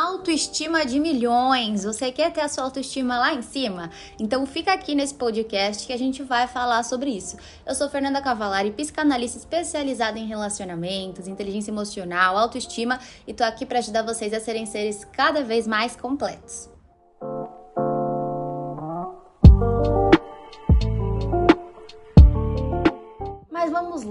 autoestima 0.00 0.84
de 0.86 0.98
milhões. 0.98 1.84
Você 1.84 2.10
quer 2.10 2.32
ter 2.32 2.40
a 2.40 2.48
sua 2.48 2.64
autoestima 2.64 3.18
lá 3.18 3.34
em 3.34 3.42
cima? 3.42 3.90
Então 4.18 4.46
fica 4.46 4.72
aqui 4.72 4.94
nesse 4.94 5.14
podcast 5.14 5.86
que 5.86 5.92
a 5.92 5.98
gente 5.98 6.22
vai 6.22 6.46
falar 6.46 6.82
sobre 6.82 7.10
isso. 7.10 7.36
Eu 7.66 7.74
sou 7.74 7.88
Fernanda 7.88 8.22
Cavalari, 8.22 8.70
psicanalista 8.70 9.38
especializada 9.38 10.18
em 10.18 10.26
relacionamentos, 10.26 11.28
inteligência 11.28 11.70
emocional, 11.70 12.38
autoestima 12.38 12.98
e 13.26 13.34
tô 13.34 13.44
aqui 13.44 13.66
para 13.66 13.78
ajudar 13.78 14.02
vocês 14.02 14.32
a 14.32 14.40
serem 14.40 14.64
seres 14.64 15.04
cada 15.04 15.44
vez 15.44 15.66
mais 15.66 15.94
completos. 15.94 16.79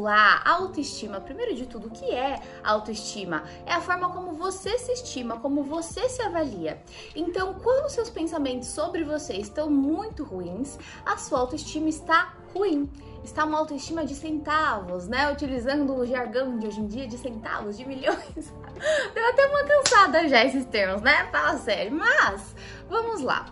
Lá, 0.01 0.41
autoestima. 0.45 1.19
Primeiro 1.19 1.55
de 1.55 1.65
tudo, 1.65 1.87
o 1.87 1.91
que 1.91 2.11
é 2.11 2.41
autoestima? 2.63 3.43
É 3.65 3.73
a 3.73 3.81
forma 3.81 4.09
como 4.09 4.33
você 4.33 4.77
se 4.77 4.91
estima, 4.91 5.39
como 5.39 5.63
você 5.63 6.07
se 6.09 6.21
avalia. 6.21 6.81
Então, 7.15 7.55
quando 7.55 7.89
seus 7.89 8.09
pensamentos 8.09 8.69
sobre 8.69 9.03
você 9.03 9.33
estão 9.35 9.69
muito 9.69 10.23
ruins, 10.23 10.77
a 11.05 11.17
sua 11.17 11.39
autoestima 11.39 11.89
está 11.89 12.33
ruim. 12.53 12.89
Está 13.23 13.43
uma 13.43 13.59
autoestima 13.59 14.05
de 14.05 14.15
centavos, 14.15 15.07
né? 15.07 15.31
Utilizando 15.31 15.93
o 15.93 16.05
jargão 16.05 16.57
de 16.57 16.67
hoje 16.67 16.79
em 16.79 16.87
dia 16.87 17.07
de 17.07 17.17
centavos, 17.17 17.77
de 17.77 17.85
milhões. 17.85 18.53
Deu 19.13 19.29
até 19.29 19.45
uma 19.45 19.63
cansada 19.65 20.27
já 20.27 20.45
esses 20.45 20.65
termos, 20.65 21.01
né? 21.01 21.27
Fala 21.31 21.57
sério. 21.57 21.91
Mas, 21.91 22.55
vamos 22.89 23.21
lá. 23.21 23.45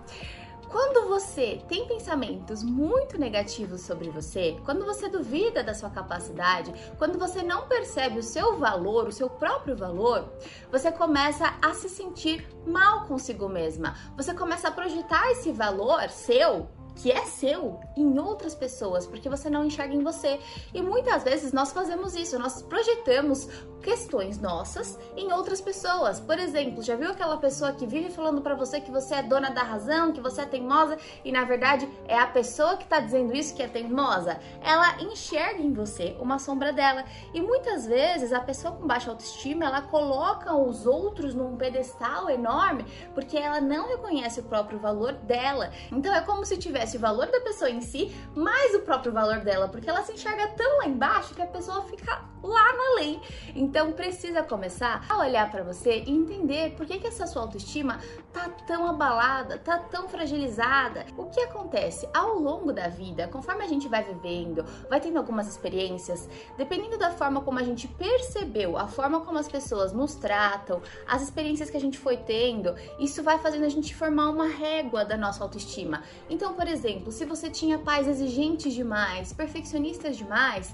Quando 0.69 1.07
você 1.07 1.61
tem 1.67 1.87
pensamentos 1.87 2.61
muito 2.61 3.17
negativos 3.17 3.81
sobre 3.81 4.09
você, 4.09 4.57
quando 4.65 4.85
você 4.85 5.07
duvida 5.07 5.63
da 5.63 5.73
sua 5.73 5.89
capacidade, 5.89 6.73
quando 6.97 7.17
você 7.17 7.41
não 7.41 7.67
percebe 7.67 8.19
o 8.19 8.23
seu 8.23 8.57
valor, 8.57 9.07
o 9.07 9.11
seu 9.11 9.29
próprio 9.29 9.77
valor, 9.77 10.29
você 10.69 10.91
começa 10.91 11.57
a 11.61 11.73
se 11.73 11.87
sentir 11.87 12.45
mal 12.65 13.05
consigo 13.05 13.47
mesma. 13.47 13.95
Você 14.17 14.33
começa 14.33 14.67
a 14.67 14.71
projetar 14.71 15.31
esse 15.31 15.51
valor 15.51 16.09
seu 16.09 16.67
que 17.01 17.11
é 17.11 17.25
seu 17.25 17.79
em 17.95 18.17
outras 18.19 18.55
pessoas, 18.55 19.05
porque 19.05 19.29
você 19.29 19.49
não 19.49 19.65
enxerga 19.65 19.93
em 19.93 20.03
você. 20.03 20.39
E 20.73 20.81
muitas 20.81 21.23
vezes 21.23 21.53
nós 21.53 21.71
fazemos 21.71 22.15
isso, 22.15 22.39
nós 22.39 22.61
projetamos 22.61 23.47
questões 23.81 24.39
nossas 24.39 24.97
em 25.15 25.31
outras 25.31 25.61
pessoas. 25.61 26.19
Por 26.19 26.37
exemplo, 26.37 26.83
já 26.83 26.95
viu 26.95 27.09
aquela 27.09 27.37
pessoa 27.37 27.71
que 27.71 27.85
vive 27.85 28.09
falando 28.09 28.41
para 28.41 28.55
você 28.55 28.81
que 28.81 28.91
você 28.91 29.15
é 29.15 29.23
dona 29.23 29.49
da 29.49 29.61
razão, 29.61 30.11
que 30.11 30.21
você 30.21 30.41
é 30.41 30.45
teimosa 30.45 30.97
e 31.23 31.31
na 31.31 31.43
verdade 31.43 31.87
é 32.07 32.17
a 32.17 32.27
pessoa 32.27 32.77
que 32.77 32.85
tá 32.85 32.99
dizendo 32.99 33.35
isso 33.35 33.55
que 33.55 33.63
é 33.63 33.67
teimosa? 33.67 34.39
Ela 34.61 35.01
enxerga 35.01 35.61
em 35.61 35.71
você 35.71 36.17
uma 36.19 36.39
sombra 36.39 36.73
dela. 36.73 37.05
E 37.33 37.41
muitas 37.41 37.85
vezes 37.85 38.33
a 38.33 38.39
pessoa 38.39 38.73
com 38.73 38.87
baixa 38.87 39.09
autoestima, 39.09 39.65
ela 39.65 39.81
coloca 39.81 40.53
os 40.53 40.85
outros 40.85 41.33
num 41.33 41.55
pedestal 41.55 42.29
enorme 42.29 42.85
porque 43.13 43.37
ela 43.37 43.61
não 43.61 43.87
reconhece 43.87 44.39
o 44.39 44.43
próprio 44.43 44.79
valor 44.79 45.13
dela. 45.13 45.71
Então 45.91 46.13
é 46.13 46.21
como 46.21 46.45
se 46.45 46.57
tivesse 46.57 46.86
o 46.95 46.99
valor 46.99 47.27
da 47.27 47.41
pessoa 47.41 47.69
em 47.69 47.81
si, 47.81 48.15
mais 48.33 48.73
o 48.75 48.81
próprio 48.81 49.11
valor 49.11 49.39
dela, 49.39 49.67
porque 49.67 49.89
ela 49.89 50.03
se 50.03 50.13
enxerga 50.13 50.47
tão 50.49 50.77
lá 50.77 50.85
embaixo 50.85 51.33
que 51.33 51.41
a 51.41 51.47
pessoa 51.47 51.83
fica 51.83 52.21
lá 52.43 52.73
na 52.73 52.95
lei. 53.01 53.19
Então 53.55 53.91
precisa 53.91 54.43
começar 54.43 55.05
a 55.09 55.17
olhar 55.17 55.49
para 55.51 55.63
você 55.63 56.03
e 56.05 56.11
entender 56.11 56.75
por 56.75 56.85
que, 56.85 56.99
que 56.99 57.07
essa 57.07 57.27
sua 57.27 57.41
autoestima 57.41 57.99
tá 58.31 58.49
tão 58.65 58.87
abalada, 58.87 59.57
tá 59.57 59.77
tão 59.77 60.07
fragilizada. 60.07 61.05
O 61.17 61.25
que 61.25 61.39
acontece 61.41 62.07
ao 62.13 62.39
longo 62.39 62.71
da 62.71 62.87
vida, 62.87 63.27
conforme 63.27 63.63
a 63.63 63.67
gente 63.67 63.87
vai 63.87 64.03
vivendo, 64.03 64.63
vai 64.89 64.99
tendo 64.99 65.17
algumas 65.17 65.47
experiências, 65.47 66.29
dependendo 66.57 66.97
da 66.97 67.11
forma 67.11 67.41
como 67.41 67.59
a 67.59 67.63
gente 67.63 67.87
percebeu, 67.87 68.77
a 68.77 68.87
forma 68.87 69.21
como 69.21 69.37
as 69.37 69.47
pessoas 69.47 69.91
nos 69.91 70.15
tratam, 70.15 70.81
as 71.07 71.21
experiências 71.21 71.69
que 71.69 71.77
a 71.77 71.81
gente 71.81 71.97
foi 71.97 72.17
tendo, 72.17 72.75
isso 72.99 73.23
vai 73.23 73.39
fazendo 73.39 73.65
a 73.65 73.69
gente 73.69 73.95
formar 73.95 74.29
uma 74.29 74.47
régua 74.47 75.03
da 75.03 75.17
nossa 75.17 75.43
autoestima. 75.43 76.03
Então, 76.29 76.53
por 76.53 76.67
exemplo, 76.67 76.76
se 77.11 77.25
você 77.25 77.49
tinha 77.49 77.77
pais 77.77 78.07
exigentes 78.07 78.73
demais, 78.73 79.33
perfeccionistas 79.33 80.17
demais, 80.17 80.73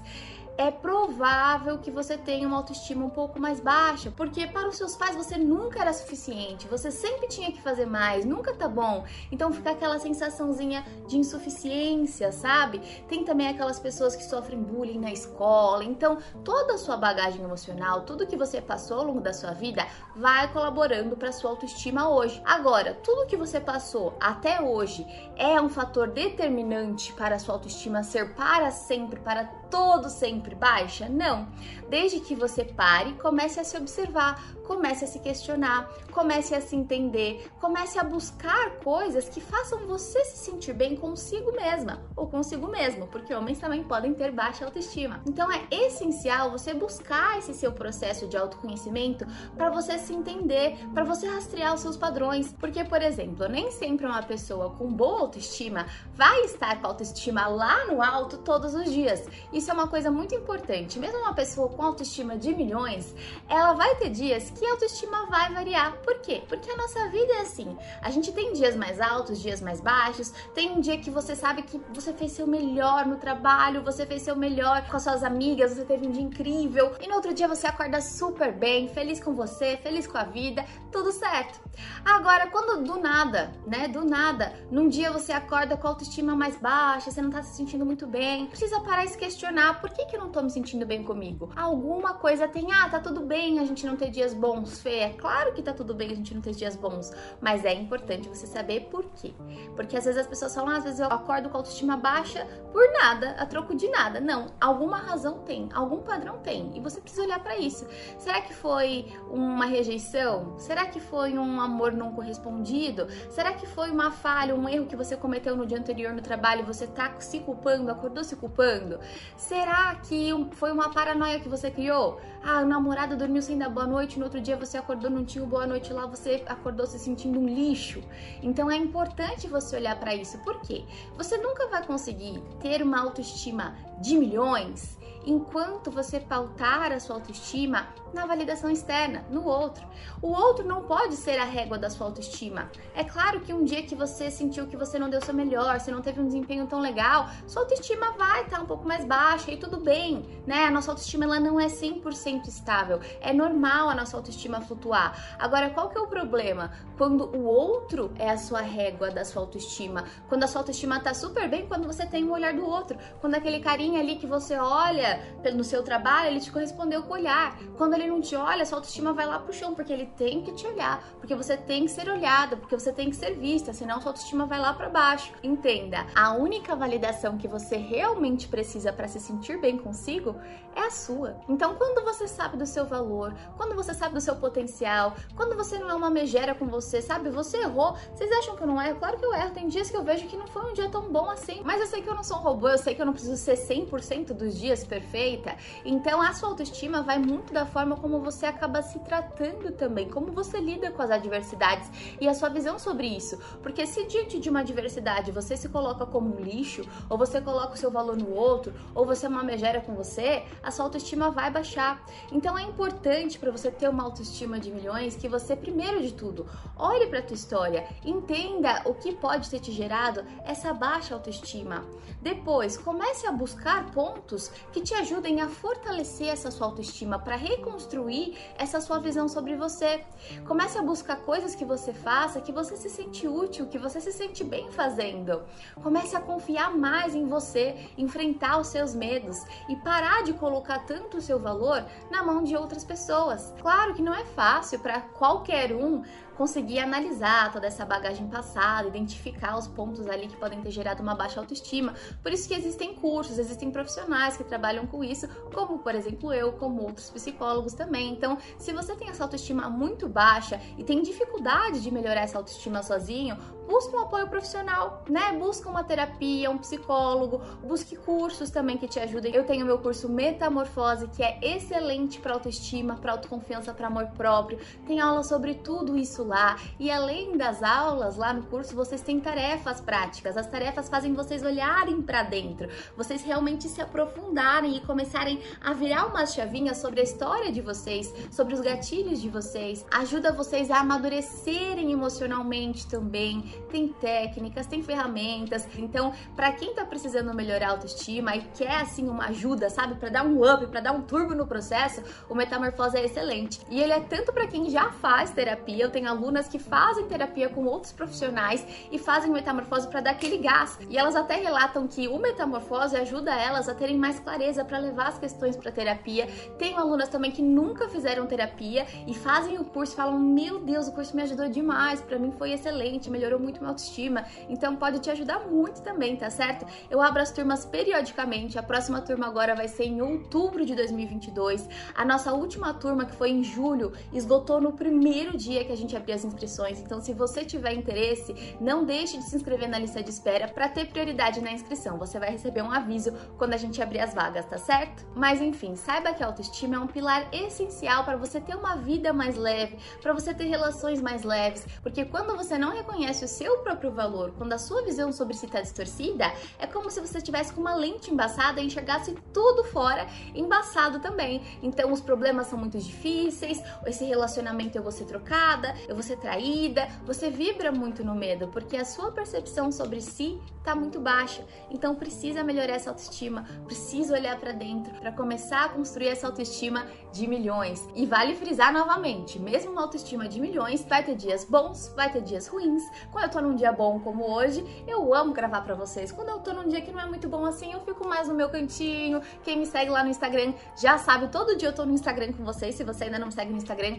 é 0.56 0.70
provável 0.70 1.78
que 1.78 1.90
você 1.90 2.16
tenha 2.16 2.46
uma 2.46 2.58
autoestima 2.58 3.04
um 3.04 3.10
pouco 3.10 3.40
mais 3.40 3.60
baixa, 3.60 4.12
porque 4.16 4.46
para 4.46 4.68
os 4.68 4.76
seus 4.76 4.96
pais 4.96 5.16
você 5.16 5.36
nunca 5.36 5.80
era 5.80 5.92
suficiente, 5.92 6.68
você 6.68 6.90
sempre 6.90 7.26
tinha 7.28 7.50
que 7.50 7.60
fazer 7.60 7.86
mais, 7.86 8.24
nunca 8.24 8.54
tá 8.54 8.68
bom. 8.68 9.04
Então 9.32 9.52
fica 9.52 9.70
aquela 9.70 9.98
sensaçãozinha 9.98 10.84
de 11.08 11.18
insuficiência, 11.18 12.30
sabe? 12.30 12.78
Tem 13.08 13.24
também 13.24 13.48
aquelas 13.48 13.78
pessoas 13.78 14.14
que 14.14 14.24
sofrem 14.24 14.62
bullying 14.62 14.98
na 14.98 15.12
escola. 15.12 15.84
Então, 15.84 16.18
toda 16.44 16.74
a 16.74 16.78
sua 16.78 16.96
bagagem 16.96 17.42
emocional, 17.42 18.02
tudo 18.02 18.26
que 18.26 18.36
você 18.36 18.60
passou 18.60 18.98
ao 18.98 19.06
longo 19.06 19.20
da 19.20 19.32
sua 19.32 19.52
vida 19.52 19.86
vai 20.14 20.52
colaborando 20.52 21.16
para 21.16 21.32
sua 21.32 21.50
autoestima 21.50 22.08
hoje. 22.08 22.40
Agora, 22.44 22.94
tudo 23.02 23.26
que 23.26 23.36
você 23.36 23.60
passou 23.60 24.16
até 24.20 24.60
hoje 24.60 25.06
é 25.36 25.60
um 25.60 25.68
fator 25.68 26.08
determinante 26.08 27.12
para 27.12 27.36
a 27.36 27.38
sua 27.38 27.54
autoestima 27.54 28.02
ser 28.02 28.34
para 28.34 28.70
sempre, 28.70 29.20
para 29.20 29.44
todo 29.70 30.08
sempre 30.08 30.54
baixa? 30.54 31.08
Não. 31.08 31.48
Desde 31.88 32.20
que 32.20 32.34
você 32.34 32.64
pare, 32.64 33.12
comece 33.14 33.60
a 33.60 33.64
se 33.64 33.76
observar, 33.76 34.42
comece 34.66 35.04
a 35.04 35.08
se 35.08 35.18
questionar, 35.18 35.90
comece 36.10 36.54
a 36.54 36.60
se 36.60 36.74
entender, 36.74 37.50
comece 37.60 37.98
a 37.98 38.04
buscar 38.04 38.78
coisas 38.82 39.28
que 39.28 39.40
façam 39.40 39.86
você 39.86 40.24
se 40.24 40.38
sentir 40.38 40.72
bem 40.72 40.96
consigo 40.96 41.52
mesma 41.52 42.02
ou 42.16 42.26
consigo 42.26 42.66
mesmo, 42.68 43.06
porque 43.08 43.34
homens 43.34 43.58
também 43.58 43.84
podem 43.84 44.14
ter 44.14 44.32
baixa 44.32 44.64
autoestima. 44.64 45.20
Então 45.26 45.50
é 45.52 45.66
essencial 45.70 46.50
você 46.50 46.72
buscar 46.72 47.38
esse 47.38 47.54
seu 47.54 47.72
processo 47.72 48.26
de 48.26 48.36
autoconhecimento 48.36 49.26
para 49.56 49.70
você 49.70 49.98
se 49.98 50.14
entender, 50.14 50.78
para 50.92 51.04
você 51.04 51.26
rastrear 51.28 51.74
os 51.74 51.80
seus 51.80 51.96
padrões, 51.96 52.52
porque 52.58 52.82
por 52.84 53.02
exemplo, 53.02 53.48
nem 53.48 53.70
sempre 53.70 54.06
uma 54.06 54.22
pessoa 54.22 54.70
com 54.70 54.92
boa 54.92 55.20
autoestima 55.20 55.86
vai 56.14 56.40
estar 56.42 56.80
com 56.80 56.86
a 56.86 56.90
autoestima 56.90 57.46
lá 57.46 57.84
no 57.86 58.02
alto 58.02 58.38
todos 58.38 58.74
os 58.74 58.90
dias. 58.90 59.26
Isso 59.54 59.70
é 59.70 59.74
uma 59.74 59.86
coisa 59.86 60.10
muito 60.10 60.34
importante. 60.34 60.98
Mesmo 60.98 61.20
uma 61.20 61.32
pessoa 61.32 61.68
com 61.68 61.80
autoestima 61.80 62.36
de 62.36 62.52
milhões, 62.52 63.14
ela 63.48 63.72
vai 63.74 63.94
ter 63.94 64.10
dias 64.10 64.50
que 64.50 64.66
a 64.66 64.72
autoestima 64.72 65.26
vai 65.26 65.54
variar. 65.54 65.96
Por 65.98 66.18
quê? 66.18 66.42
Porque 66.48 66.68
a 66.68 66.76
nossa 66.76 67.08
vida 67.08 67.32
é 67.34 67.42
assim. 67.42 67.78
A 68.02 68.10
gente 68.10 68.32
tem 68.32 68.52
dias 68.52 68.74
mais 68.74 69.00
altos, 69.00 69.40
dias 69.40 69.60
mais 69.60 69.80
baixos. 69.80 70.32
Tem 70.56 70.72
um 70.72 70.80
dia 70.80 70.98
que 70.98 71.08
você 71.08 71.36
sabe 71.36 71.62
que 71.62 71.80
você 71.94 72.12
fez 72.12 72.32
seu 72.32 72.48
melhor 72.48 73.06
no 73.06 73.16
trabalho, 73.16 73.84
você 73.84 74.04
fez 74.04 74.22
seu 74.22 74.34
melhor 74.34 74.88
com 74.88 74.96
as 74.96 75.04
suas 75.04 75.22
amigas, 75.22 75.70
você 75.70 75.84
teve 75.84 76.04
um 76.08 76.10
dia 76.10 76.22
incrível. 76.22 76.92
E 77.00 77.06
no 77.06 77.14
outro 77.14 77.32
dia 77.32 77.46
você 77.46 77.68
acorda 77.68 78.00
super 78.00 78.52
bem, 78.52 78.88
feliz 78.88 79.20
com 79.20 79.34
você, 79.34 79.76
feliz 79.76 80.04
com 80.08 80.18
a 80.18 80.24
vida, 80.24 80.64
tudo 80.90 81.12
certo. 81.12 81.60
Agora, 82.04 82.48
quando 82.48 82.82
do 82.82 82.98
nada, 82.98 83.52
né, 83.64 83.86
do 83.86 84.04
nada, 84.04 84.52
num 84.68 84.88
dia 84.88 85.12
você 85.12 85.30
acorda 85.30 85.76
com 85.76 85.86
a 85.86 85.90
autoestima 85.90 86.34
mais 86.34 86.56
baixa, 86.56 87.12
você 87.12 87.22
não 87.22 87.30
tá 87.30 87.40
se 87.40 87.56
sentindo 87.56 87.86
muito 87.86 88.04
bem, 88.04 88.46
precisa 88.46 88.80
parar 88.80 89.04
e 89.04 89.16
questionar 89.16 89.43
por 89.80 89.90
que 89.90 90.06
que 90.06 90.16
eu 90.16 90.20
não 90.20 90.30
tô 90.30 90.42
me 90.42 90.50
sentindo 90.50 90.86
bem 90.86 91.04
comigo? 91.04 91.50
Alguma 91.54 92.14
coisa 92.14 92.48
tem, 92.48 92.72
ah, 92.72 92.88
tá 92.88 92.98
tudo 92.98 93.20
bem 93.20 93.58
a 93.58 93.64
gente 93.64 93.86
não 93.86 93.96
ter 93.96 94.10
dias 94.10 94.32
bons, 94.32 94.80
Fê. 94.80 95.00
É 95.00 95.10
claro 95.10 95.52
que 95.52 95.62
tá 95.62 95.72
tudo 95.72 95.94
bem 95.94 96.10
a 96.10 96.14
gente 96.14 96.34
não 96.34 96.40
ter 96.40 96.52
dias 96.52 96.76
bons, 96.76 97.12
mas 97.40 97.64
é 97.64 97.72
importante 97.74 98.28
você 98.28 98.46
saber 98.46 98.88
por 98.90 99.04
quê. 99.16 99.34
Porque 99.76 99.96
às 99.96 100.04
vezes 100.04 100.20
as 100.20 100.26
pessoas 100.26 100.54
falam, 100.54 100.70
ah, 100.70 100.78
às 100.78 100.84
vezes 100.84 101.00
eu 101.00 101.06
acordo 101.06 101.48
com 101.50 101.56
a 101.56 101.60
autoestima 101.60 101.96
baixa 101.96 102.46
por 102.72 102.90
nada, 102.92 103.32
a 103.38 103.46
troco 103.46 103.74
de 103.74 103.88
nada. 103.88 104.20
Não, 104.20 104.46
alguma 104.60 104.96
razão 104.96 105.40
tem, 105.40 105.68
algum 105.74 106.02
padrão 106.02 106.38
tem, 106.38 106.70
e 106.74 106.80
você 106.80 107.00
precisa 107.00 107.22
olhar 107.24 107.40
para 107.40 107.58
isso. 107.58 107.86
Será 108.18 108.40
que 108.40 108.54
foi 108.54 109.12
uma 109.30 109.66
rejeição? 109.66 110.58
Será 110.58 110.86
que 110.86 111.00
foi 111.00 111.38
um 111.38 111.60
amor 111.60 111.92
não 111.92 112.12
correspondido? 112.12 113.08
Será 113.30 113.52
que 113.52 113.66
foi 113.66 113.90
uma 113.90 114.10
falha, 114.10 114.54
um 114.54 114.68
erro 114.68 114.86
que 114.86 114.96
você 114.96 115.16
cometeu 115.16 115.56
no 115.56 115.66
dia 115.66 115.78
anterior 115.78 116.12
no 116.12 116.22
trabalho 116.22 116.62
e 116.62 116.64
você 116.64 116.86
tá 116.86 117.14
se 117.18 117.40
culpando, 117.40 117.90
acordou 117.90 118.24
se 118.24 118.36
culpando? 118.36 118.98
Será 119.36 119.94
que 119.96 120.30
foi 120.52 120.70
uma 120.70 120.90
paranoia 120.90 121.40
que 121.40 121.48
você 121.48 121.70
criou? 121.70 122.20
Ah, 122.42 122.60
o 122.60 122.66
namorado 122.66 123.16
dormiu 123.16 123.42
sem 123.42 123.58
dar 123.58 123.68
boa 123.68 123.86
noite, 123.86 124.18
no 124.18 124.24
outro 124.24 124.40
dia 124.40 124.56
você 124.56 124.78
acordou, 124.78 125.10
não 125.10 125.24
tinha 125.24 125.44
boa 125.44 125.66
noite 125.66 125.92
lá, 125.92 126.06
você 126.06 126.42
acordou 126.46 126.86
se 126.86 126.98
sentindo 126.98 127.40
um 127.40 127.46
lixo. 127.46 128.02
Então 128.42 128.70
é 128.70 128.76
importante 128.76 129.48
você 129.48 129.76
olhar 129.76 129.98
para 129.98 130.14
isso. 130.14 130.38
Por 130.38 130.60
quê? 130.60 130.84
Você 131.16 131.36
nunca 131.36 131.66
vai 131.68 131.84
conseguir 131.84 132.40
ter 132.60 132.82
uma 132.82 133.00
autoestima 133.00 133.74
de 134.00 134.16
milhões 134.16 134.96
enquanto 135.26 135.90
você 135.90 136.20
pautar 136.20 136.92
a 136.92 137.00
sua 137.00 137.16
autoestima 137.16 137.88
na 138.12 138.26
validação 138.26 138.70
externa, 138.70 139.24
no 139.28 139.44
outro. 139.44 139.84
O 140.22 140.28
outro 140.28 140.66
não 140.66 140.84
pode 140.84 141.16
ser 141.16 141.38
a 141.38 141.44
régua 141.44 141.76
da 141.76 141.90
sua 141.90 142.06
autoestima. 142.06 142.70
É 142.94 143.02
claro 143.02 143.40
que 143.40 143.52
um 143.52 143.64
dia 143.64 143.82
que 143.82 143.94
você 143.94 144.30
sentiu 144.30 144.66
que 144.66 144.76
você 144.76 144.98
não 144.98 145.10
deu 145.10 145.20
seu 145.20 145.34
melhor, 145.34 145.80
você 145.80 145.90
não 145.90 146.00
teve 146.00 146.20
um 146.20 146.26
desempenho 146.26 146.66
tão 146.66 146.80
legal, 146.80 147.28
sua 147.46 147.62
autoestima 147.62 148.12
vai 148.12 148.42
estar 148.42 148.60
um 148.60 148.66
pouco 148.66 148.86
mais 148.86 149.04
baixa 149.04 149.50
e 149.50 149.56
tudo 149.56 149.78
bem, 149.78 150.24
né? 150.46 150.64
A 150.64 150.70
nossa 150.70 150.92
autoestima 150.92 151.24
ela 151.24 151.40
não 151.40 151.58
é 151.58 151.66
100% 151.66 152.46
estável. 152.46 153.00
É 153.20 153.32
normal 153.32 153.88
a 153.88 153.94
nossa 153.94 154.16
autoestima 154.16 154.60
flutuar. 154.60 155.36
Agora, 155.38 155.70
qual 155.70 155.88
que 155.90 155.98
é 155.98 156.00
o 156.00 156.06
problema? 156.06 156.70
Quando 156.96 157.24
o 157.36 157.44
outro 157.44 158.12
é 158.16 158.30
a 158.30 158.38
sua 158.38 158.60
régua 158.60 159.10
da 159.10 159.24
sua 159.24 159.42
autoestima, 159.42 160.04
quando 160.28 160.44
a 160.44 160.46
sua 160.46 160.60
autoestima 160.60 161.00
tá 161.00 161.12
super 161.12 161.48
bem, 161.48 161.66
quando 161.66 161.86
você 161.86 162.06
tem 162.06 162.24
o 162.24 162.32
olhar 162.32 162.54
do 162.54 162.64
outro, 162.64 162.96
quando 163.20 163.34
aquele 163.34 163.58
carinha 163.60 164.00
ali 164.00 164.16
que 164.16 164.26
você 164.26 164.56
olha 164.56 165.13
no 165.54 165.64
seu 165.64 165.82
trabalho, 165.82 166.28
ele 166.28 166.40
te 166.40 166.50
correspondeu 166.50 167.02
com 167.02 167.10
o 167.10 167.16
olhar. 167.16 167.58
Quando 167.76 167.94
ele 167.94 168.06
não 168.06 168.20
te 168.20 168.34
olha, 168.36 168.64
sua 168.64 168.78
autoestima 168.78 169.12
vai 169.12 169.26
lá 169.26 169.38
pro 169.38 169.52
chão, 169.52 169.74
porque 169.74 169.92
ele 169.92 170.06
tem 170.16 170.42
que 170.42 170.52
te 170.52 170.66
olhar, 170.66 171.02
porque 171.18 171.34
você 171.34 171.56
tem 171.56 171.84
que 171.84 171.90
ser 171.90 172.08
olhada, 172.08 172.56
porque 172.56 172.78
você 172.78 172.92
tem 172.92 173.10
que 173.10 173.16
ser 173.16 173.34
vista, 173.34 173.72
senão 173.72 174.00
sua 174.00 174.10
autoestima 174.10 174.46
vai 174.46 174.58
lá 174.58 174.72
para 174.72 174.88
baixo. 174.88 175.32
Entenda, 175.42 176.06
a 176.14 176.32
única 176.32 176.74
validação 176.74 177.36
que 177.36 177.48
você 177.48 177.76
realmente 177.76 178.48
precisa 178.48 178.92
para 178.92 179.08
se 179.08 179.20
sentir 179.20 179.60
bem 179.60 179.76
consigo 179.78 180.36
é 180.74 180.86
a 180.86 180.90
sua. 180.90 181.36
Então, 181.48 181.74
quando 181.76 182.04
você 182.04 182.26
sabe 182.26 182.56
do 182.56 182.66
seu 182.66 182.84
valor, 182.84 183.34
quando 183.56 183.74
você 183.74 183.94
sabe 183.94 184.14
do 184.14 184.20
seu 184.20 184.36
potencial, 184.36 185.14
quando 185.36 185.56
você 185.56 185.78
não 185.78 185.90
é 185.90 185.94
uma 185.94 186.10
megera 186.10 186.54
com 186.54 186.66
você, 186.66 187.00
sabe? 187.00 187.30
Você 187.30 187.58
errou. 187.58 187.96
Vocês 188.14 188.30
acham 188.32 188.56
que 188.56 188.62
eu 188.62 188.66
não 188.66 188.80
erro? 188.80 188.98
Claro 188.98 189.18
que 189.18 189.24
eu 189.24 189.32
erro. 189.32 189.50
Tem 189.52 189.68
dias 189.68 189.90
que 189.90 189.96
eu 189.96 190.02
vejo 190.02 190.26
que 190.26 190.36
não 190.36 190.46
foi 190.46 190.70
um 190.70 190.72
dia 190.72 190.88
tão 190.88 191.10
bom 191.10 191.28
assim. 191.30 191.60
Mas 191.64 191.80
eu 191.80 191.86
sei 191.86 192.02
que 192.02 192.08
eu 192.08 192.14
não 192.14 192.24
sou 192.24 192.38
um 192.38 192.40
robô, 192.40 192.68
eu 192.68 192.78
sei 192.78 192.94
que 192.94 193.02
eu 193.02 193.06
não 193.06 193.12
preciso 193.12 193.36
ser 193.36 193.56
100% 193.56 194.32
dos 194.32 194.58
dias 194.58 194.84
perfeita. 195.04 195.56
Então, 195.84 196.20
a 196.20 196.32
sua 196.32 196.48
autoestima 196.48 197.02
vai 197.02 197.18
muito 197.18 197.52
da 197.52 197.66
forma 197.66 197.96
como 197.96 198.20
você 198.20 198.46
acaba 198.46 198.82
se 198.82 198.98
tratando 199.00 199.70
também, 199.72 200.08
como 200.08 200.32
você 200.32 200.58
lida 200.58 200.90
com 200.90 201.02
as 201.02 201.10
adversidades 201.10 201.90
e 202.20 202.28
a 202.28 202.34
sua 202.34 202.48
visão 202.48 202.78
sobre 202.78 203.06
isso. 203.06 203.38
Porque 203.62 203.86
se 203.86 204.06
diante 204.06 204.40
de 204.40 204.48
uma 204.48 204.60
adversidade 204.60 205.30
você 205.30 205.56
se 205.56 205.68
coloca 205.68 206.06
como 206.06 206.34
um 206.34 206.40
lixo, 206.40 206.82
ou 207.08 207.18
você 207.18 207.40
coloca 207.40 207.74
o 207.74 207.76
seu 207.76 207.90
valor 207.90 208.16
no 208.16 208.34
outro, 208.34 208.72
ou 208.94 209.04
você 209.04 209.26
é 209.26 209.28
uma 209.28 209.44
megera 209.44 209.80
com 209.80 209.94
você, 209.94 210.44
a 210.62 210.70
sua 210.70 210.86
autoestima 210.86 211.30
vai 211.30 211.50
baixar. 211.50 212.04
Então 212.32 212.56
é 212.56 212.62
importante 212.62 213.38
para 213.38 213.50
você 213.50 213.70
ter 213.70 213.88
uma 213.88 214.02
autoestima 214.02 214.58
de 214.58 214.70
milhões 214.70 215.16
que 215.16 215.28
você, 215.28 215.54
primeiro 215.54 216.00
de 216.00 216.12
tudo, 216.12 216.46
olhe 216.76 217.06
para 217.06 217.22
tua 217.22 217.34
história, 217.34 217.86
entenda 218.04 218.82
o 218.84 218.94
que 218.94 219.12
pode 219.12 219.50
ter 219.50 219.60
te 219.60 219.72
gerado 219.72 220.24
essa 220.44 220.72
baixa 220.72 221.14
autoestima. 221.14 221.84
Depois, 222.20 222.76
comece 222.76 223.26
a 223.26 223.32
buscar 223.32 223.90
pontos 223.90 224.50
que 224.72 224.80
te 224.80 224.93
ajudem 224.94 225.40
a 225.40 225.48
fortalecer 225.48 226.28
essa 226.28 226.50
sua 226.50 226.66
autoestima 226.66 227.18
para 227.18 227.36
reconstruir 227.36 228.36
essa 228.56 228.80
sua 228.80 228.98
visão 228.98 229.28
sobre 229.28 229.56
você. 229.56 230.04
Comece 230.46 230.78
a 230.78 230.82
buscar 230.82 231.16
coisas 231.16 231.54
que 231.54 231.64
você 231.64 231.92
faça 231.92 232.40
que 232.40 232.52
você 232.52 232.76
se 232.76 232.88
sente 232.88 233.26
útil, 233.26 233.66
que 233.66 233.78
você 233.78 234.00
se 234.00 234.12
sente 234.12 234.44
bem 234.44 234.70
fazendo. 234.70 235.42
Comece 235.82 236.16
a 236.16 236.20
confiar 236.20 236.76
mais 236.76 237.14
em 237.14 237.26
você, 237.26 237.76
enfrentar 237.96 238.58
os 238.58 238.68
seus 238.68 238.94
medos 238.94 239.36
e 239.68 239.76
parar 239.76 240.22
de 240.22 240.32
colocar 240.32 240.80
tanto 240.80 241.18
o 241.18 241.22
seu 241.22 241.38
valor 241.38 241.84
na 242.10 242.22
mão 242.22 242.42
de 242.42 242.56
outras 242.56 242.84
pessoas. 242.84 243.52
Claro 243.60 243.94
que 243.94 244.02
não 244.02 244.14
é 244.14 244.24
fácil 244.24 244.78
para 244.80 245.00
qualquer 245.00 245.72
um 245.72 246.02
conseguir 246.36 246.78
analisar 246.78 247.52
toda 247.52 247.66
essa 247.66 247.84
bagagem 247.84 248.26
passada, 248.28 248.88
identificar 248.88 249.56
os 249.56 249.66
pontos 249.66 250.06
ali 250.06 250.26
que 250.26 250.36
podem 250.36 250.60
ter 250.60 250.70
gerado 250.70 251.02
uma 251.02 251.14
baixa 251.14 251.40
autoestima. 251.40 251.94
Por 252.22 252.32
isso 252.32 252.48
que 252.48 252.54
existem 252.54 252.94
cursos, 252.94 253.38
existem 253.38 253.70
profissionais 253.70 254.36
que 254.36 254.44
trabalham 254.44 254.86
com 254.86 255.02
isso, 255.02 255.28
como 255.52 255.78
por 255.78 255.94
exemplo 255.94 256.32
eu, 256.32 256.52
como 256.52 256.82
outros 256.82 257.10
psicólogos 257.10 257.74
também. 257.74 258.12
Então, 258.12 258.38
se 258.58 258.72
você 258.72 258.94
tem 258.94 259.08
essa 259.08 259.22
autoestima 259.22 259.68
muito 259.68 260.08
baixa 260.08 260.60
e 260.76 260.84
tem 260.84 261.02
dificuldade 261.02 261.80
de 261.80 261.90
melhorar 261.90 262.22
essa 262.22 262.38
autoestima 262.38 262.82
sozinho, 262.82 263.36
busque 263.66 263.94
um 263.94 264.00
apoio 264.00 264.28
profissional, 264.28 265.02
né? 265.08 265.32
Busque 265.32 265.66
uma 265.66 265.82
terapia, 265.84 266.50
um 266.50 266.58
psicólogo, 266.58 267.40
busque 267.62 267.96
cursos 267.96 268.50
também 268.50 268.76
que 268.76 268.86
te 268.86 268.98
ajudem. 268.98 269.34
Eu 269.34 269.44
tenho 269.44 269.66
meu 269.66 269.78
curso 269.78 270.08
Metamorfose, 270.08 271.08
que 271.08 271.22
é 271.22 271.38
excelente 271.42 272.20
para 272.20 272.34
autoestima, 272.34 272.96
para 272.96 273.12
autoconfiança, 273.12 273.72
para 273.72 273.86
amor 273.86 274.06
próprio. 274.16 274.58
Tem 274.86 275.00
aula 275.00 275.22
sobre 275.22 275.54
tudo 275.54 275.96
isso 275.96 276.24
lá. 276.24 276.56
E 276.78 276.90
além 276.90 277.36
das 277.36 277.62
aulas 277.62 278.16
lá 278.16 278.32
no 278.32 278.42
curso, 278.44 278.74
vocês 278.74 279.00
têm 279.00 279.20
tarefas 279.20 279.80
práticas. 279.80 280.36
As 280.36 280.46
tarefas 280.46 280.88
fazem 280.88 281.14
vocês 281.14 281.42
olharem 281.42 282.02
para 282.02 282.22
dentro, 282.22 282.68
vocês 282.96 283.22
realmente 283.22 283.68
se 283.68 283.80
aprofundarem 283.80 284.76
e 284.76 284.80
começarem 284.80 285.40
a 285.62 285.72
virar 285.72 286.06
uma 286.06 286.26
chavinha 286.26 286.74
sobre 286.74 287.00
a 287.00 287.04
história 287.04 287.50
de 287.50 287.60
vocês, 287.60 288.12
sobre 288.30 288.54
os 288.54 288.60
gatilhos 288.60 289.20
de 289.20 289.28
vocês. 289.28 289.84
Ajuda 289.90 290.32
vocês 290.32 290.70
a 290.70 290.80
amadurecerem 290.80 291.92
emocionalmente 291.92 292.86
também 292.86 293.53
tem 293.70 293.88
técnicas, 293.88 294.66
tem 294.66 294.82
ferramentas. 294.82 295.66
Então, 295.76 296.12
para 296.36 296.52
quem 296.52 296.74
tá 296.74 296.84
precisando 296.84 297.34
melhorar 297.34 297.68
a 297.68 297.70
autoestima 297.72 298.36
e 298.36 298.42
quer 298.54 298.76
assim 298.80 299.08
uma 299.08 299.26
ajuda, 299.26 299.70
sabe, 299.70 299.94
para 299.96 300.08
dar 300.08 300.24
um 300.24 300.42
up, 300.42 300.66
para 300.66 300.80
dar 300.80 300.92
um 300.92 301.02
turbo 301.02 301.34
no 301.34 301.46
processo, 301.46 302.02
o 302.28 302.34
Metamorfose 302.34 302.96
é 302.96 303.04
excelente. 303.04 303.60
E 303.70 303.80
ele 303.80 303.92
é 303.92 304.00
tanto 304.00 304.32
para 304.32 304.46
quem 304.46 304.68
já 304.70 304.90
faz 304.90 305.30
terapia, 305.30 305.84
eu 305.84 305.90
tenho 305.90 306.08
alunas 306.08 306.48
que 306.48 306.58
fazem 306.58 307.06
terapia 307.06 307.48
com 307.48 307.64
outros 307.64 307.92
profissionais 307.92 308.66
e 308.90 308.98
fazem 308.98 309.30
Metamorfose 309.30 309.88
para 309.88 310.00
dar 310.00 310.10
aquele 310.12 310.38
gás. 310.38 310.78
E 310.88 310.96
elas 310.96 311.16
até 311.16 311.36
relatam 311.36 311.86
que 311.86 312.08
o 312.08 312.18
Metamorfose 312.18 312.96
ajuda 312.96 313.34
elas 313.34 313.68
a 313.68 313.74
terem 313.74 313.96
mais 313.96 314.18
clareza 314.18 314.64
para 314.64 314.78
levar 314.78 315.08
as 315.08 315.18
questões 315.18 315.56
para 315.56 315.72
terapia. 315.72 316.26
Tenho 316.58 316.78
alunas 316.78 317.08
também 317.08 317.30
que 317.30 317.42
nunca 317.42 317.88
fizeram 317.88 318.26
terapia 318.26 318.86
e 319.06 319.14
fazem 319.14 319.58
o 319.58 319.64
curso 319.64 319.92
e 319.92 319.96
falam: 319.96 320.18
"Meu 320.18 320.60
Deus, 320.60 320.88
o 320.88 320.92
curso 320.92 321.16
me 321.16 321.22
ajudou 321.22 321.48
demais, 321.48 322.00
para 322.00 322.18
mim 322.18 322.32
foi 322.32 322.52
excelente, 322.52 323.10
melhorou 323.10 323.38
muito 323.44 323.60
minha 323.60 323.70
autoestima. 323.70 324.24
Então 324.48 324.74
pode 324.76 324.98
te 324.98 325.10
ajudar 325.10 325.40
muito 325.40 325.82
também, 325.82 326.16
tá 326.16 326.30
certo? 326.30 326.66
Eu 326.90 327.00
abro 327.00 327.22
as 327.22 327.30
turmas 327.30 327.64
periodicamente. 327.64 328.58
A 328.58 328.62
próxima 328.62 329.00
turma 329.00 329.26
agora 329.26 329.54
vai 329.54 329.68
ser 329.68 329.84
em 329.84 330.00
outubro 330.00 330.64
de 330.64 330.74
2022. 330.74 331.68
A 331.94 332.04
nossa 332.04 332.32
última 332.32 332.74
turma, 332.74 333.04
que 333.04 333.14
foi 333.14 333.30
em 333.30 333.44
julho, 333.44 333.92
esgotou 334.12 334.60
no 334.60 334.72
primeiro 334.72 335.36
dia 335.36 335.64
que 335.64 335.72
a 335.72 335.76
gente 335.76 335.96
abriu 335.96 336.14
as 336.14 336.24
inscrições. 336.24 336.80
Então, 336.80 337.00
se 337.00 337.12
você 337.12 337.44
tiver 337.44 337.74
interesse, 337.74 338.34
não 338.60 338.84
deixe 338.84 339.18
de 339.18 339.24
se 339.24 339.36
inscrever 339.36 339.68
na 339.68 339.78
lista 339.78 340.02
de 340.02 340.10
espera 340.10 340.48
para 340.48 340.68
ter 340.68 340.86
prioridade 340.86 341.40
na 341.40 341.52
inscrição. 341.52 341.98
Você 341.98 342.18
vai 342.18 342.30
receber 342.30 342.62
um 342.62 342.70
aviso 342.70 343.12
quando 343.36 343.54
a 343.54 343.56
gente 343.56 343.82
abrir 343.82 344.00
as 344.00 344.14
vagas, 344.14 344.46
tá 344.46 344.58
certo? 344.58 345.06
Mas 345.14 345.40
enfim, 345.40 345.76
saiba 345.76 346.14
que 346.14 346.22
a 346.22 346.26
autoestima 346.26 346.76
é 346.76 346.78
um 346.78 346.86
pilar 346.86 347.28
essencial 347.32 348.04
para 348.04 348.16
você 348.16 348.40
ter 348.40 348.56
uma 348.56 348.76
vida 348.76 349.12
mais 349.12 349.36
leve, 349.36 349.78
para 350.00 350.12
você 350.12 350.32
ter 350.32 350.44
relações 350.44 351.00
mais 351.00 351.22
leves, 351.22 351.66
porque 351.82 352.04
quando 352.04 352.36
você 352.36 352.56
não 352.56 352.70
reconhece 352.70 353.24
o 353.24 353.28
seu 353.34 353.58
próprio 353.58 353.90
valor, 353.90 354.32
quando 354.38 354.52
a 354.52 354.58
sua 354.58 354.82
visão 354.82 355.12
sobre 355.12 355.34
si 355.34 355.46
está 355.46 355.60
distorcida, 355.60 356.32
é 356.58 356.66
como 356.66 356.90
se 356.90 357.00
você 357.00 357.18
estivesse 357.18 357.52
com 357.52 357.60
uma 357.60 357.74
lente 357.74 358.12
embaçada 358.12 358.60
e 358.60 358.66
enxergasse 358.66 359.14
tudo 359.32 359.64
fora 359.64 360.06
embaçado 360.34 361.00
também. 361.00 361.42
Então 361.62 361.92
os 361.92 362.00
problemas 362.00 362.46
são 362.46 362.58
muito 362.58 362.78
difíceis, 362.78 363.60
esse 363.86 364.04
relacionamento 364.04 364.78
eu 364.78 364.82
vou 364.82 364.92
ser 364.92 365.04
trocada, 365.04 365.74
eu 365.88 365.94
vou 365.94 366.02
ser 366.02 366.16
traída, 366.16 366.88
você 367.04 367.28
vibra 367.28 367.72
muito 367.72 368.04
no 368.04 368.14
medo, 368.14 368.48
porque 368.48 368.76
a 368.76 368.84
sua 368.84 369.10
percepção 369.10 369.72
sobre 369.72 370.00
si 370.00 370.40
está 370.58 370.74
muito 370.74 371.00
baixa. 371.00 371.44
Então 371.70 371.94
precisa 371.94 372.44
melhorar 372.44 372.74
essa 372.74 372.90
autoestima, 372.90 373.44
precisa 373.64 374.14
olhar 374.14 374.38
para 374.38 374.52
dentro 374.52 374.94
para 375.00 375.10
começar 375.12 375.64
a 375.64 375.68
construir 375.68 376.08
essa 376.08 376.26
autoestima 376.26 376.86
de 377.12 377.26
milhões. 377.26 377.86
E 377.94 378.06
vale 378.06 378.36
frisar 378.36 378.72
novamente, 378.72 379.38
mesmo 379.38 379.72
uma 379.72 379.82
autoestima 379.82 380.28
de 380.28 380.40
milhões, 380.40 380.84
vai 380.84 381.02
ter 381.02 381.16
dias 381.16 381.44
bons, 381.44 381.88
vai 381.96 382.10
ter 382.12 382.22
dias 382.22 382.46
ruins. 382.46 382.82
Quando 383.10 383.23
eu 383.24 383.30
tô 383.30 383.40
num 383.40 383.54
dia 383.54 383.72
bom 383.72 383.98
como 384.00 384.30
hoje, 384.30 384.64
eu 384.86 385.14
amo 385.14 385.32
gravar 385.32 385.62
para 385.62 385.74
vocês. 385.74 386.12
Quando 386.12 386.28
eu 386.28 386.40
tô 386.40 386.52
num 386.52 386.68
dia 386.68 386.80
que 386.82 386.92
não 386.92 387.00
é 387.00 387.06
muito 387.06 387.28
bom 387.28 387.44
assim, 387.44 387.72
eu 387.72 387.80
fico 387.80 388.06
mais 388.06 388.28
no 388.28 388.34
meu 388.34 388.48
cantinho. 388.50 389.20
Quem 389.42 389.58
me 389.58 389.66
segue 389.66 389.90
lá 389.90 390.04
no 390.04 390.10
Instagram 390.10 390.52
já 390.76 390.98
sabe, 390.98 391.28
todo 391.28 391.56
dia 391.56 391.68
eu 391.68 391.72
tô 391.72 391.84
no 391.86 391.92
Instagram 391.92 392.32
com 392.32 392.44
vocês. 392.44 392.74
Se 392.74 392.84
você 392.84 393.04
ainda 393.04 393.18
não 393.18 393.26
me 393.26 393.32
segue 393.32 393.50
no 393.50 393.56
Instagram, 393.56 393.96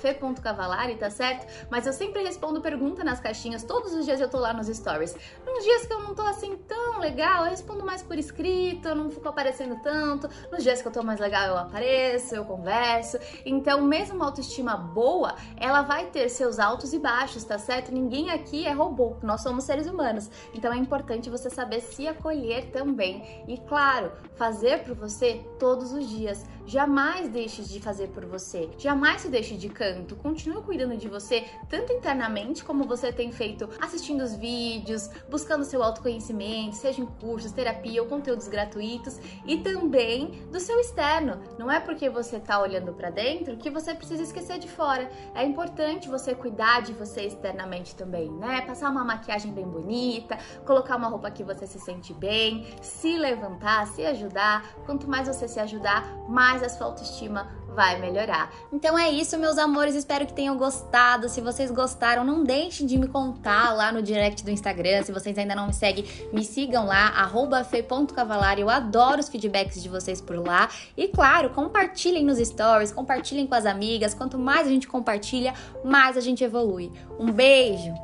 fe.cavalari, 0.00 0.96
tá 0.96 1.10
certo? 1.10 1.46
Mas 1.70 1.86
eu 1.86 1.92
sempre 1.92 2.22
respondo 2.22 2.60
pergunta 2.60 3.04
nas 3.04 3.20
caixinhas, 3.20 3.62
todos 3.62 3.92
os 3.92 4.04
dias 4.04 4.20
eu 4.20 4.28
tô 4.28 4.38
lá 4.38 4.52
nos 4.52 4.66
stories. 4.68 5.14
Nos 5.44 5.62
dias 5.62 5.86
que 5.86 5.92
eu 5.92 6.00
não 6.00 6.14
tô 6.14 6.22
assim 6.22 6.56
tão 6.66 6.98
legal, 6.98 7.44
eu 7.44 7.50
respondo 7.50 7.84
mais 7.84 8.02
por 8.02 8.18
escrito, 8.18 8.88
eu 8.88 8.94
não 8.94 9.10
fico 9.10 9.28
aparecendo 9.28 9.76
tanto. 9.82 10.28
Nos 10.50 10.62
dias 10.62 10.80
que 10.80 10.88
eu 10.88 10.92
tô 10.92 11.02
mais 11.02 11.20
legal, 11.20 11.48
eu 11.48 11.58
apareço, 11.58 12.34
eu 12.34 12.44
converso. 12.44 13.18
Então, 13.44 13.82
mesmo 13.82 14.16
uma 14.16 14.26
autoestima 14.26 14.76
boa, 14.76 15.34
ela 15.56 15.82
vai 15.82 16.06
ter 16.06 16.28
seus 16.28 16.58
altos 16.58 16.92
e 16.92 16.98
baixos, 16.98 17.44
tá 17.44 17.58
certo? 17.58 17.92
Ninguém 17.92 18.21
aqui 18.30 18.66
é 18.66 18.72
robô, 18.72 19.16
nós 19.22 19.42
somos 19.42 19.64
seres 19.64 19.86
humanos. 19.86 20.30
Então 20.54 20.72
é 20.72 20.76
importante 20.76 21.30
você 21.30 21.48
saber 21.48 21.80
se 21.80 22.06
acolher 22.06 22.70
também. 22.70 23.44
E 23.48 23.58
claro, 23.58 24.12
fazer 24.36 24.82
por 24.84 24.94
você 24.94 25.44
todos 25.58 25.92
os 25.92 26.08
dias. 26.08 26.44
Jamais 26.66 27.28
deixe 27.28 27.62
de 27.62 27.80
fazer 27.80 28.08
por 28.08 28.24
você. 28.24 28.70
Jamais 28.78 29.22
se 29.22 29.28
deixe 29.28 29.56
de 29.56 29.68
canto. 29.68 30.16
Continue 30.16 30.62
cuidando 30.62 30.96
de 30.96 31.08
você, 31.08 31.44
tanto 31.68 31.92
internamente 31.92 32.64
como 32.64 32.84
você 32.84 33.12
tem 33.12 33.32
feito 33.32 33.68
assistindo 33.80 34.22
os 34.22 34.34
vídeos, 34.34 35.08
buscando 35.28 35.64
seu 35.64 35.82
autoconhecimento, 35.82 36.76
seja 36.76 37.00
em 37.00 37.06
cursos, 37.06 37.52
terapia 37.52 38.02
ou 38.02 38.08
conteúdos 38.08 38.48
gratuitos, 38.48 39.18
e 39.44 39.58
também 39.58 40.42
do 40.50 40.60
seu 40.60 40.78
externo. 40.78 41.40
Não 41.58 41.70
é 41.70 41.80
porque 41.80 42.08
você 42.08 42.38
tá 42.38 42.60
olhando 42.60 42.92
para 42.92 43.10
dentro 43.10 43.56
que 43.56 43.70
você 43.70 43.94
precisa 43.94 44.22
esquecer 44.22 44.58
de 44.58 44.68
fora. 44.68 45.10
É 45.34 45.44
importante 45.44 46.08
você 46.08 46.34
cuidar 46.34 46.82
de 46.82 46.92
você 46.92 47.22
externamente 47.22 47.94
também, 47.94 48.30
né? 48.30 48.60
Passar 48.62 48.90
uma 48.90 49.04
maquiagem 49.04 49.52
bem 49.52 49.66
bonita, 49.66 50.38
colocar 50.64 50.96
uma 50.96 51.08
roupa 51.08 51.30
que 51.30 51.42
você 51.42 51.66
se 51.66 51.80
sente 51.80 52.14
bem, 52.14 52.66
se 52.80 53.16
levantar, 53.16 53.86
se 53.88 54.04
ajudar. 54.04 54.74
Quanto 54.86 55.08
mais 55.08 55.26
você 55.26 55.48
se 55.48 55.58
ajudar, 55.58 56.06
mais 56.28 56.51
a 56.60 56.68
sua 56.68 56.88
autoestima 56.88 57.62
vai 57.74 58.00
melhorar. 58.00 58.52
Então 58.72 58.98
é 58.98 59.10
isso, 59.10 59.38
meus 59.38 59.58
amores. 59.58 59.94
Espero 59.94 60.26
que 60.26 60.32
tenham 60.32 60.56
gostado. 60.56 61.28
Se 61.28 61.40
vocês 61.40 61.70
gostaram, 61.70 62.24
não 62.24 62.42
deixem 62.42 62.86
de 62.86 62.98
me 62.98 63.06
contar 63.06 63.72
lá 63.72 63.92
no 63.92 64.02
direct 64.02 64.44
do 64.44 64.50
Instagram. 64.50 65.02
Se 65.04 65.12
vocês 65.12 65.38
ainda 65.38 65.54
não 65.54 65.68
me 65.68 65.72
seguem, 65.72 66.04
me 66.32 66.44
sigam 66.44 66.86
lá, 66.86 67.30
fe.cavalar. 67.64 68.58
Eu 68.58 68.68
adoro 68.68 69.20
os 69.20 69.28
feedbacks 69.28 69.82
de 69.82 69.88
vocês 69.88 70.20
por 70.20 70.36
lá. 70.36 70.68
E 70.96 71.08
claro, 71.08 71.50
compartilhem 71.50 72.24
nos 72.24 72.38
stories, 72.38 72.92
compartilhem 72.92 73.46
com 73.46 73.54
as 73.54 73.66
amigas. 73.66 74.14
Quanto 74.14 74.38
mais 74.38 74.66
a 74.66 74.70
gente 74.70 74.88
compartilha, 74.88 75.54
mais 75.84 76.16
a 76.16 76.20
gente 76.20 76.42
evolui. 76.42 76.92
Um 77.18 77.30
beijo! 77.30 77.94